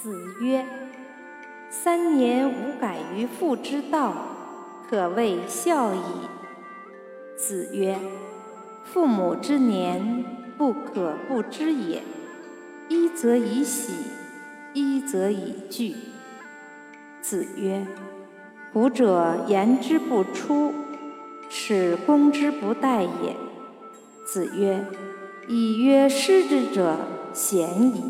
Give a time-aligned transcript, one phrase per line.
[0.00, 0.64] 子曰
[1.70, 4.14] ：“三年无改于父之道，
[4.88, 5.98] 可谓孝矣。”
[7.36, 7.98] 子曰
[8.86, 10.24] ：“父母之年，
[10.56, 12.04] 不可不知也。
[12.88, 13.92] 一则以喜，
[14.72, 15.96] 一则以惧。”
[17.20, 17.84] 子曰
[18.72, 20.72] ：“古者言之不出，
[21.48, 23.34] 使攻之不殆也。”
[24.24, 24.86] 子曰
[25.48, 26.96] ：“以曰失之者，
[27.32, 28.04] 贤矣。”